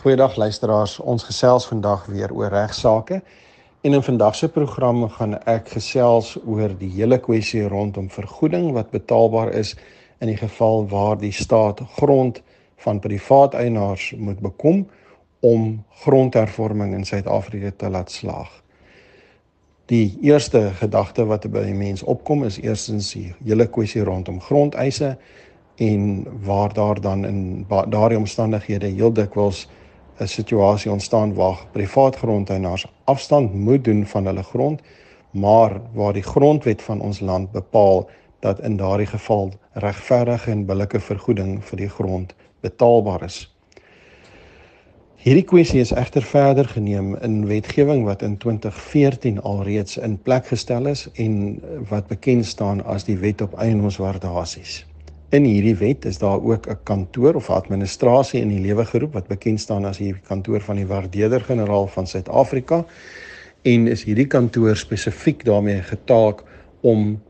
[0.00, 0.94] Goeiedag luisteraars.
[0.98, 3.18] Ons gesels vandag weer oor regsaake.
[3.84, 8.94] En in vandag se program gaan ek gesels oor die hele kwessie rondom vergoeding wat
[8.94, 9.74] betaalbaar is
[10.24, 12.40] in die geval waar die staat grond
[12.80, 14.86] van privaat eienaars moet bekom
[15.44, 15.66] om
[16.04, 18.48] grondhervorming in Suid-Afrika te laat slaag.
[19.92, 25.18] Die eerste gedagte wat by die mens opkom is eerstens die hele kwessie rondom grondeise
[25.76, 29.66] en waar daar dan in daardie omstandighede heel dikwels
[30.20, 34.80] 'n situasie ontstaan waar privaat grondeienaars afstand moet doen van hulle grond,
[35.30, 38.08] maar waar die grondwet van ons land bepaal
[38.40, 43.54] dat in daardie geval regverdige en billike vergoeding vir die grond betaalbaar is.
[45.20, 50.86] Hierdie kwessie is egter verder geneem in wetgewing wat in 2014 alreeds in plek gestel
[50.86, 54.89] is en wat bekend staan as die Wet op Eiendomswaardasies.
[55.30, 59.28] In hierdie wet is daar ook 'n kantoor of administrasie in die lewe geroep wat
[59.28, 62.84] bekend staan as die kantoor van die waardeerder-generaal van Suid-Afrika
[63.62, 66.42] en is hierdie kantoor spesifiek daarmee getaak
[66.80, 67.22] om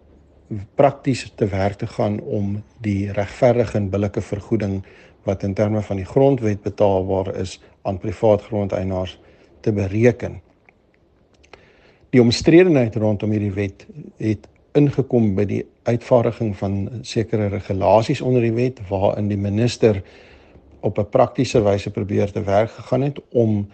[0.75, 4.85] prakties te werk te gaan om die regverdige en billike vergoeding
[5.23, 9.19] wat in terme van die grondwet betaalbaar is aan privaat grondeienaars
[9.61, 10.41] te bereken.
[12.11, 18.55] Die omstredenheid rondom hierdie wet het ingekom by die uitvaardiging van sekere regulasies onder die
[18.55, 20.03] wet waarin die minister
[20.81, 23.69] op 'n praktiese wyse probeer te werk gegaan het om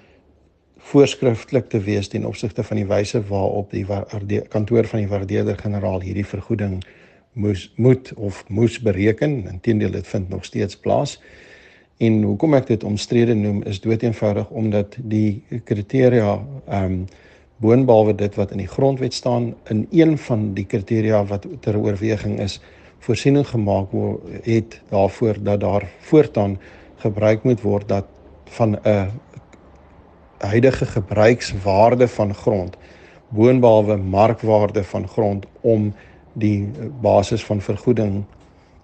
[0.76, 6.26] voorskrifklik te wees ten opsigte van die wyse waarop die kantoor van die waardeerder-generaal hierdie
[6.26, 6.84] vergoeding
[7.32, 9.48] moes moet of moes bereken.
[9.50, 11.20] Inteendeel dit vind nog steeds plaas.
[11.96, 17.06] En hoekom ek dit omstrede noem is doeteenvoudig omdat die kriteria ehm um,
[17.56, 22.40] boonbehalwe dit wat in die grondwet staan in een van die kriteria wat ter oorweging
[22.40, 22.60] is
[22.98, 26.58] voorsiening gemaak word het daarvoor dat daar voortaan
[26.96, 28.04] gebruik moet word dat
[28.44, 29.10] van 'n
[30.38, 32.76] huidige gebruikswaarde van grond
[33.28, 35.94] boonbehalwe markwaarde van grond om
[36.32, 36.68] die
[37.00, 38.24] basis van vergoeding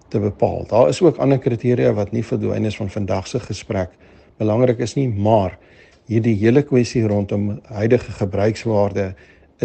[0.08, 0.66] te bepaal.
[0.66, 3.90] Daar is ook ander kriteria wat nie verdwyn is van vandag se gesprek
[4.36, 5.58] belangrik is nie, maar
[6.12, 9.12] hierdie hele kwessie rondom huidige gebruikswaarde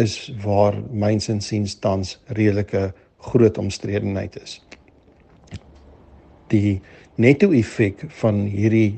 [0.00, 2.92] is waar myns insiens tans redelike
[3.30, 4.58] groot omstredenheid is.
[6.48, 6.80] Die
[7.18, 8.94] netto effek van hierdie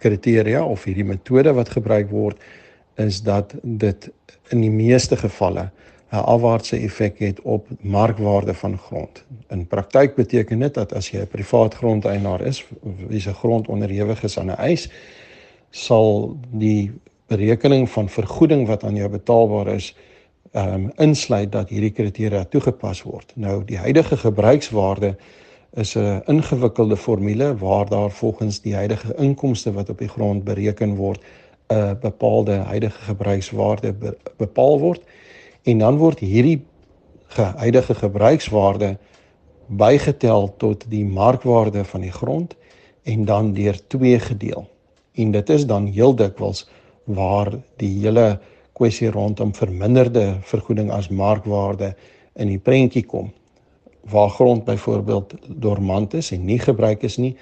[0.00, 2.40] kriteria of hierdie metode wat gebruik word
[3.00, 4.10] is dat dit
[4.50, 5.70] in die meeste gevalle
[6.10, 9.24] 'n afwaartse effek het op markwaarde van grond.
[9.48, 12.66] In praktyk beteken dit dat as jy 'n privaat grondeienaar is,
[13.08, 14.90] wie se grond onderhewig is aan 'n eis,
[15.70, 16.92] sal die
[17.30, 19.94] berekening van vergoeding wat aan jou betaalbaar is
[20.52, 23.32] ehm um, insluit dat hierdie kriteria toegepas word.
[23.34, 25.16] Nou die huidige gebruikswaarde
[25.74, 30.96] is 'n ingewikkelde formule waar daar volgens die huidige inkomste wat op die grond bereken
[30.96, 31.22] word
[31.68, 35.02] 'n bepaalde huidige gebruikswaarde be bepaal word
[35.62, 36.64] en dan word hierdie
[37.26, 38.98] ge huidige gebruikswaarde
[39.66, 42.56] bygetel tot die markwaarde van die grond
[43.02, 44.68] en dan deur 2 gedeel
[45.22, 46.64] en dit is dan heel dikwels
[47.04, 48.38] waar die hele
[48.78, 51.92] kwessie rondom verminderde vergoeding as markwaarde
[52.40, 53.32] in die prentjie kom.
[54.10, 57.34] Waar grond byvoorbeeld dormant is en nie gebruik is nie,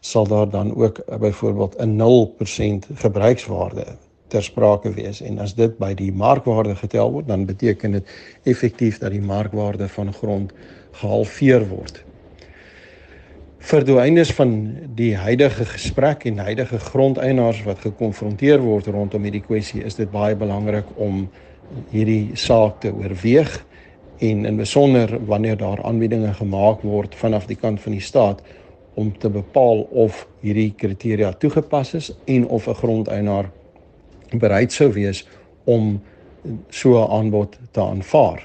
[0.00, 3.84] sal daar dan ook byvoorbeeld 'n 0% gebruikswaarde
[4.28, 8.06] ter sprake wees en as dit by die markwaarde getel word, dan beteken dit
[8.42, 10.52] effektief dat die markwaarde van grond
[10.92, 12.04] gehalveer word
[13.64, 14.50] vir die eindes van
[14.92, 20.36] die huidige gesprek en huidige grondeienaars wat gekonfronteer word rondom hierdie kwessie is dit baie
[20.36, 21.22] belangrik om
[21.92, 23.54] hierdie saak te oorweeg
[24.28, 28.44] en in besonder wanneer daar aanbiedinge gemaak word vanaf die kant van die staat
[29.00, 33.50] om te bepaal of hierdie kriteria toegepas is en of 'n grondeienaar
[34.30, 35.24] bereid sou wees
[35.64, 36.02] om
[36.68, 38.44] so 'n aanbod te aanvaar.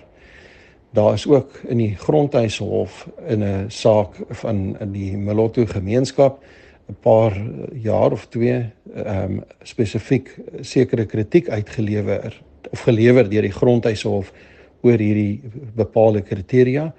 [0.91, 6.43] Daar is ook in die grondhuishof in 'n saak van in die Moloto gemeenskap
[6.89, 7.41] 'n paar
[7.73, 12.41] jaar of twee ehm um, spesifiek sekere kritiek uitgelewer
[12.71, 14.33] of gelewer deur die grondhuishof
[14.81, 15.41] oor hierdie
[15.75, 16.93] bepaalde kriteria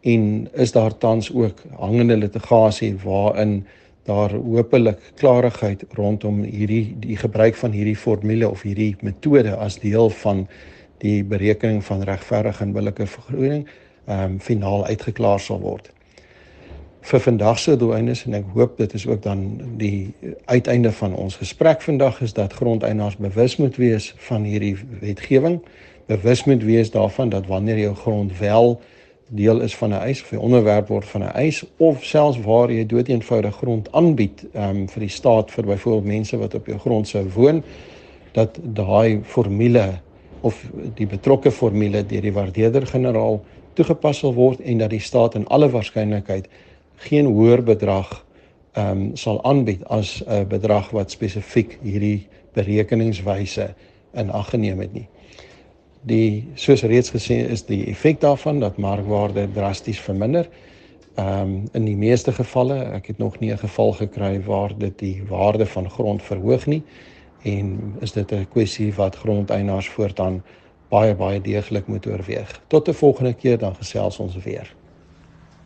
[0.00, 3.66] en is daar tans ook hangende litigasie waarin
[4.06, 10.10] daar hopelik klarigheid rondom hierdie die gebruik van hierdie formule of hierdie metode as deel
[10.10, 10.46] van
[10.98, 13.66] die berekening van regverdige en billike vergoeding
[14.06, 15.90] ehm um, finaal uitgeklaar sal word.
[17.06, 20.14] Vir vandag se doeleindes en ek hoop dit is ook dan die
[20.44, 25.60] uiteinde van ons gesprek vandag is dat grondeienaars bewus moet wees van hierdie wetgewing,
[26.06, 28.80] bewus moet wees daarvan dat wanneer jou grond wel
[29.28, 32.70] deel is van 'n eis of 'n onderwerp word van 'n eis of selfs waar
[32.70, 37.08] jy doeteenvoudig grond aanbied um, vir die staat vir byvoorbeeld mense wat op jou grond
[37.08, 37.62] sou woon
[38.32, 39.98] dat daai formule
[40.40, 43.40] of die betrokke formule deur die waardeerder generaal
[43.74, 46.48] toegepas sal word en dat die staat in alle waarskynlikheid
[47.08, 48.12] geen hoër bedrag
[48.76, 53.74] ehm um, sal aanbied as 'n bedrag wat spesifiek hierdie berekeningswyse
[54.12, 55.08] in ag geneem het nie.
[56.02, 60.48] Die soos reeds gesê is die effek daarvan dat markwaarde drasties verminder.
[61.16, 64.98] Ehm um, in die meeste gevalle, ek het nog nie 'n geval gekry waar dit
[64.98, 66.82] die waarde van grond verhoog nie
[67.46, 70.42] en is dit 'n kwessie wat grondeienaars voortaan
[70.88, 72.60] baie baie deeglik moet oorweeg.
[72.66, 74.74] Tot 'n volgende keer dan gesels ons weer.